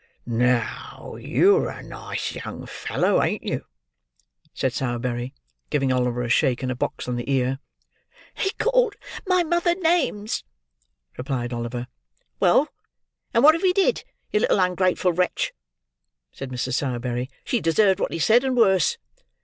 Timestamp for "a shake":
6.23-6.63